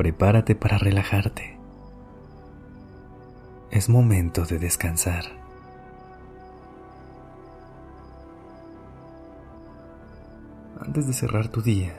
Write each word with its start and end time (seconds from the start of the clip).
Prepárate 0.00 0.54
para 0.54 0.78
relajarte. 0.78 1.58
Es 3.70 3.90
momento 3.90 4.46
de 4.46 4.58
descansar. 4.58 5.24
Antes 10.80 11.06
de 11.06 11.12
cerrar 11.12 11.48
tu 11.48 11.60
día, 11.60 11.92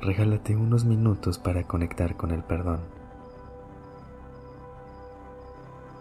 regálate 0.00 0.56
unos 0.56 0.86
minutos 0.86 1.38
para 1.38 1.64
conectar 1.64 2.16
con 2.16 2.30
el 2.30 2.42
perdón. 2.42 2.80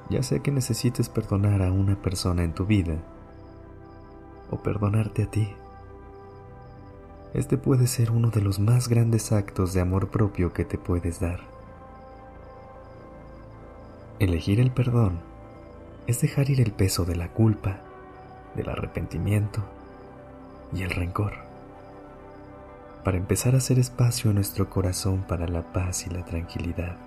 Ya 0.09 0.23
sea 0.23 0.39
que 0.39 0.51
necesites 0.51 1.09
perdonar 1.09 1.61
a 1.61 1.73
una 1.73 2.01
persona 2.01 2.45
en 2.45 2.53
tu 2.53 2.65
vida 2.65 2.95
o 4.49 4.63
perdonarte 4.63 5.23
a 5.23 5.29
ti. 5.29 5.53
Este 7.37 7.55
puede 7.55 7.85
ser 7.85 8.09
uno 8.09 8.31
de 8.31 8.41
los 8.41 8.57
más 8.57 8.89
grandes 8.89 9.31
actos 9.31 9.71
de 9.71 9.79
amor 9.79 10.07
propio 10.07 10.53
que 10.53 10.65
te 10.65 10.79
puedes 10.79 11.19
dar. 11.19 11.41
Elegir 14.17 14.59
el 14.59 14.71
perdón 14.71 15.19
es 16.07 16.19
dejar 16.19 16.49
ir 16.49 16.61
el 16.61 16.71
peso 16.71 17.05
de 17.05 17.15
la 17.15 17.27
culpa, 17.27 17.77
del 18.55 18.69
arrepentimiento 18.69 19.61
y 20.73 20.81
el 20.81 20.89
rencor, 20.89 21.33
para 23.03 23.17
empezar 23.17 23.53
a 23.53 23.59
hacer 23.59 23.77
espacio 23.77 24.31
en 24.31 24.37
nuestro 24.37 24.71
corazón 24.71 25.21
para 25.21 25.47
la 25.47 25.61
paz 25.61 26.07
y 26.07 26.09
la 26.09 26.25
tranquilidad. 26.25 26.97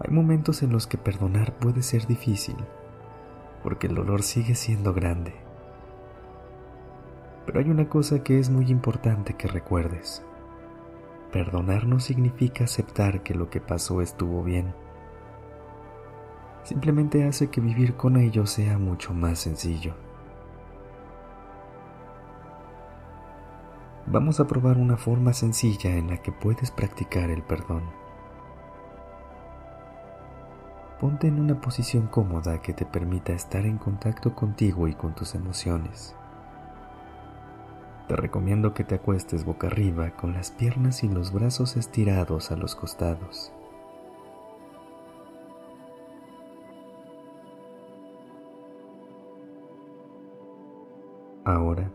Hay 0.00 0.10
momentos 0.10 0.62
en 0.62 0.72
los 0.72 0.86
que 0.86 0.96
perdonar 0.96 1.52
puede 1.52 1.82
ser 1.82 2.06
difícil, 2.06 2.56
porque 3.62 3.88
el 3.88 3.94
dolor 3.94 4.22
sigue 4.22 4.54
siendo 4.54 4.94
grande 4.94 5.43
pero 7.44 7.60
hay 7.60 7.70
una 7.70 7.88
cosa 7.88 8.22
que 8.22 8.38
es 8.38 8.50
muy 8.50 8.70
importante 8.70 9.34
que 9.34 9.48
recuerdes. 9.48 10.24
Perdonar 11.32 11.86
no 11.86 12.00
significa 12.00 12.64
aceptar 12.64 13.22
que 13.22 13.34
lo 13.34 13.50
que 13.50 13.60
pasó 13.60 14.00
estuvo 14.00 14.42
bien. 14.42 14.74
Simplemente 16.62 17.24
hace 17.26 17.50
que 17.50 17.60
vivir 17.60 17.96
con 17.96 18.16
ello 18.16 18.46
sea 18.46 18.78
mucho 18.78 19.12
más 19.12 19.40
sencillo. 19.40 19.94
Vamos 24.06 24.38
a 24.38 24.46
probar 24.46 24.78
una 24.78 24.96
forma 24.96 25.32
sencilla 25.32 25.96
en 25.96 26.08
la 26.08 26.18
que 26.18 26.30
puedes 26.30 26.70
practicar 26.70 27.30
el 27.30 27.42
perdón. 27.42 27.82
Ponte 31.00 31.26
en 31.26 31.40
una 31.40 31.60
posición 31.60 32.06
cómoda 32.06 32.62
que 32.62 32.72
te 32.72 32.86
permita 32.86 33.32
estar 33.32 33.66
en 33.66 33.76
contacto 33.76 34.34
contigo 34.34 34.88
y 34.88 34.94
con 34.94 35.14
tus 35.14 35.34
emociones 35.34 36.14
te 38.08 38.16
recomiendo 38.16 38.74
que 38.74 38.84
te 38.84 38.96
acuestes 38.96 39.44
boca 39.44 39.68
arriba 39.68 40.10
con 40.16 40.34
las 40.34 40.50
piernas 40.50 41.04
y 41.04 41.08
los 41.08 41.32
brazos 41.32 41.76
estirados 41.76 42.50
a 42.50 42.56
los 42.56 42.76
costados. 42.76 43.52
Ahora, 51.46 51.90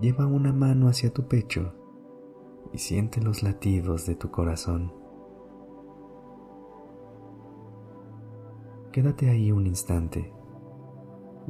lleva 0.00 0.26
una 0.26 0.52
mano 0.52 0.88
hacia 0.88 1.12
tu 1.12 1.26
pecho 1.26 1.74
y 2.72 2.78
siente 2.78 3.20
los 3.20 3.42
latidos 3.42 4.06
de 4.06 4.14
tu 4.14 4.30
corazón. 4.30 4.92
Quédate 8.92 9.30
ahí 9.30 9.52
un 9.52 9.66
instante 9.66 10.32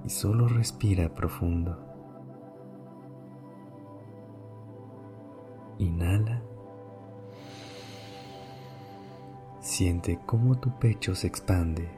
y 0.04 0.10
solo 0.10 0.48
respira 0.48 1.14
profundo. 1.14 1.87
Inhala. 5.78 6.42
Siente 9.60 10.18
cómo 10.26 10.58
tu 10.58 10.76
pecho 10.78 11.14
se 11.14 11.28
expande. 11.28 11.88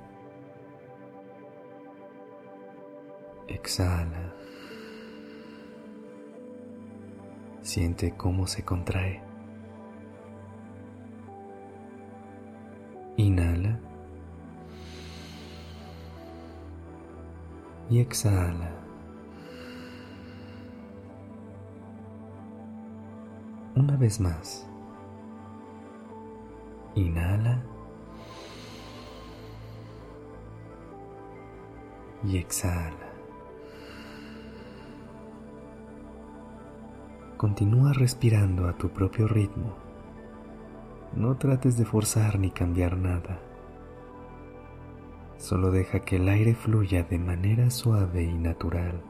Exhala. 3.49 4.35
Siente 7.63 8.15
cómo 8.17 8.47
se 8.47 8.65
contrae. 8.65 9.23
Inhala. 13.17 13.79
Y 17.89 18.01
exhala. 18.01 18.80
Una 23.81 23.97
vez 23.97 24.21
más. 24.21 24.69
Inhala. 26.95 27.63
Y 32.23 32.37
exhala. 32.37 32.93
Continúa 37.39 37.95
respirando 37.95 38.69
a 38.69 38.77
tu 38.77 38.91
propio 38.91 39.27
ritmo. 39.27 39.75
No 41.17 41.39
trates 41.39 41.79
de 41.79 41.87
forzar 41.87 42.39
ni 42.39 42.51
cambiar 42.51 42.99
nada. 42.99 43.41
Solo 45.39 45.71
deja 45.71 46.01
que 46.01 46.17
el 46.17 46.29
aire 46.29 46.55
fluya 46.55 47.05
de 47.05 47.19
manera 47.19 47.71
suave 47.71 48.25
y 48.25 48.35
natural. 48.35 49.09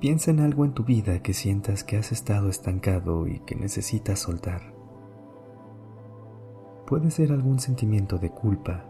Piensa 0.00 0.30
en 0.30 0.38
algo 0.38 0.64
en 0.64 0.74
tu 0.74 0.84
vida 0.84 1.22
que 1.22 1.34
sientas 1.34 1.82
que 1.82 1.96
has 1.96 2.12
estado 2.12 2.48
estancado 2.48 3.26
y 3.26 3.40
que 3.40 3.56
necesitas 3.56 4.20
soltar. 4.20 4.72
Puede 6.86 7.10
ser 7.10 7.32
algún 7.32 7.58
sentimiento 7.58 8.16
de 8.18 8.30
culpa, 8.30 8.84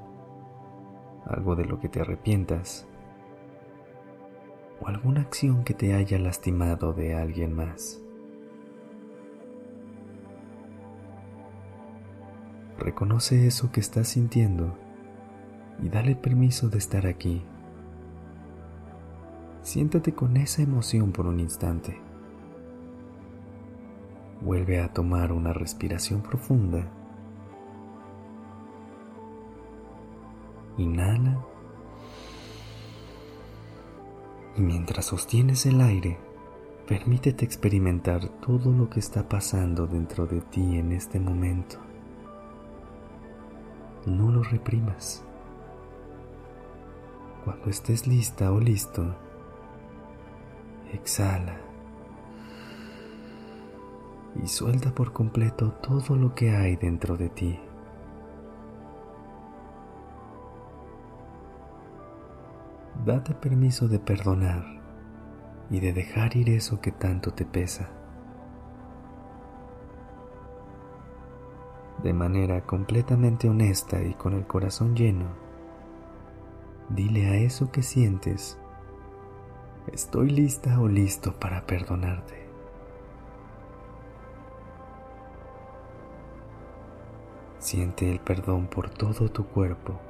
algo 1.24 1.56
de 1.56 1.64
lo 1.64 1.80
que 1.80 1.88
te 1.88 2.02
arrepientas, 2.02 2.86
o 4.82 4.88
alguna 4.88 5.22
acción 5.22 5.64
que 5.64 5.72
te 5.72 5.94
haya 5.94 6.18
lastimado 6.18 6.92
de 6.92 7.14
alguien 7.14 7.54
más. 7.54 8.02
Reconoce 12.78 13.46
eso 13.46 13.72
que 13.72 13.80
estás 13.80 14.08
sintiendo 14.08 14.76
y 15.82 15.88
dale 15.88 16.16
permiso 16.16 16.68
de 16.68 16.76
estar 16.76 17.06
aquí 17.06 17.42
Siéntate 19.68 20.14
con 20.14 20.38
esa 20.38 20.62
emoción 20.62 21.12
por 21.12 21.26
un 21.26 21.40
instante. 21.40 22.00
Vuelve 24.40 24.80
a 24.80 24.90
tomar 24.94 25.30
una 25.30 25.52
respiración 25.52 26.22
profunda. 26.22 26.90
Inhala. 30.78 31.44
Y 34.56 34.62
mientras 34.62 35.04
sostienes 35.04 35.66
el 35.66 35.82
aire, 35.82 36.16
permítete 36.86 37.44
experimentar 37.44 38.26
todo 38.40 38.72
lo 38.72 38.88
que 38.88 39.00
está 39.00 39.28
pasando 39.28 39.86
dentro 39.86 40.26
de 40.26 40.40
ti 40.40 40.78
en 40.78 40.92
este 40.92 41.20
momento. 41.20 41.76
No 44.06 44.32
lo 44.32 44.42
reprimas. 44.44 45.22
Cuando 47.44 47.68
estés 47.68 48.06
lista 48.06 48.50
o 48.50 48.60
listo, 48.60 49.27
Exhala 50.92 51.56
y 54.42 54.46
suelta 54.46 54.94
por 54.94 55.12
completo 55.12 55.72
todo 55.72 56.16
lo 56.16 56.34
que 56.34 56.50
hay 56.50 56.76
dentro 56.76 57.16
de 57.16 57.28
ti. 57.28 57.58
Date 63.04 63.34
permiso 63.34 63.88
de 63.88 63.98
perdonar 63.98 64.64
y 65.70 65.80
de 65.80 65.92
dejar 65.92 66.36
ir 66.36 66.50
eso 66.50 66.80
que 66.80 66.92
tanto 66.92 67.32
te 67.32 67.44
pesa. 67.44 67.90
de 72.02 72.12
manera 72.12 72.60
completamente 72.62 73.48
honesta 73.48 74.00
y 74.02 74.14
con 74.14 74.34
el 74.34 74.46
corazón 74.46 74.94
lleno, 74.94 75.26
dile 76.88 77.26
a 77.26 77.36
eso 77.36 77.70
que 77.72 77.82
sientes, 77.82 78.58
estoy 79.92 80.30
lista 80.30 80.80
o 80.80 80.88
listo 80.88 81.32
para 81.32 81.66
perdonarte. 81.66 82.48
Siente 87.58 88.10
el 88.10 88.20
perdón 88.20 88.66
por 88.66 88.88
todo 88.90 89.28
tu 89.30 89.46
cuerpo. 89.46 90.00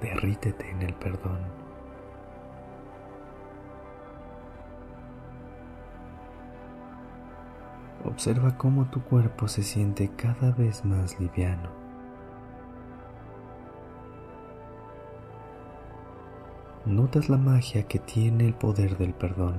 Derrítete 0.00 0.70
en 0.70 0.82
el 0.82 0.94
perdón. 0.94 1.40
Observa 8.04 8.56
cómo 8.56 8.86
tu 8.86 9.02
cuerpo 9.02 9.48
se 9.48 9.62
siente 9.62 10.10
cada 10.16 10.52
vez 10.52 10.84
más 10.84 11.18
liviano. 11.20 11.85
Notas 16.86 17.28
la 17.28 17.36
magia 17.36 17.88
que 17.88 17.98
tiene 17.98 18.46
el 18.46 18.54
poder 18.54 18.96
del 18.96 19.12
perdón. 19.12 19.56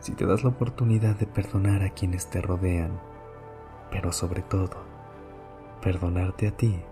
Si 0.00 0.12
te 0.16 0.26
das 0.26 0.42
la 0.42 0.50
oportunidad 0.50 1.14
de 1.14 1.28
perdonar 1.28 1.84
a 1.84 1.90
quienes 1.90 2.28
te 2.28 2.42
rodean, 2.42 2.98
pero 3.92 4.10
sobre 4.10 4.42
todo, 4.42 4.78
perdonarte 5.80 6.48
a 6.48 6.56
ti, 6.56 6.82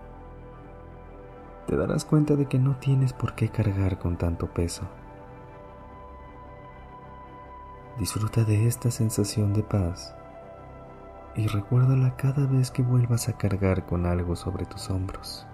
te 1.67 1.75
darás 1.75 2.05
cuenta 2.05 2.37
de 2.37 2.45
que 2.45 2.57
no 2.57 2.77
tienes 2.77 3.11
por 3.11 3.35
qué 3.35 3.49
cargar 3.49 3.99
con 3.99 4.17
tanto 4.17 4.47
peso. 4.53 4.83
Disfruta 7.99 8.45
de 8.45 8.65
esta 8.65 8.89
sensación 8.91 9.51
de 9.51 9.63
paz 9.63 10.15
y 11.37 11.47
recuérdala 11.47 12.15
cada 12.15 12.45
vez 12.45 12.71
que 12.71 12.81
vuelvas 12.81 13.27
a 13.27 13.37
cargar 13.37 13.85
con 13.85 14.05
algo 14.05 14.35
sobre 14.35 14.65
tus 14.65 14.89
hombros. 14.89 15.45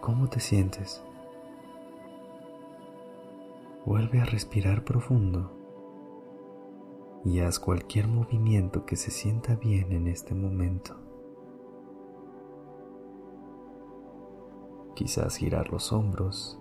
¿Cómo 0.00 0.28
te 0.28 0.40
sientes? 0.40 1.02
Vuelve 3.84 4.20
a 4.20 4.24
respirar 4.24 4.84
profundo 4.84 5.52
y 7.24 7.40
haz 7.40 7.60
cualquier 7.60 8.08
movimiento 8.08 8.84
que 8.84 8.96
se 8.96 9.10
sienta 9.10 9.54
bien 9.54 9.92
en 9.92 10.08
este 10.08 10.34
momento. 10.34 11.01
Quizás 15.02 15.34
girar 15.34 15.72
los 15.72 15.92
hombros, 15.92 16.60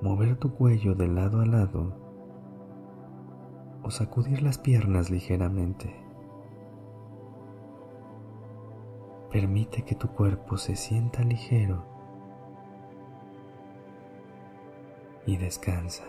mover 0.00 0.36
tu 0.36 0.54
cuello 0.54 0.94
de 0.94 1.08
lado 1.08 1.40
a 1.40 1.44
lado 1.44 1.92
o 3.82 3.90
sacudir 3.90 4.42
las 4.42 4.58
piernas 4.58 5.10
ligeramente. 5.10 5.92
Permite 9.32 9.82
que 9.82 9.96
tu 9.96 10.06
cuerpo 10.06 10.56
se 10.56 10.76
sienta 10.76 11.24
ligero 11.24 11.84
y 15.26 15.36
descansa. 15.36 16.04